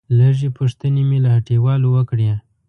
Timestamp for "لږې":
0.17-0.49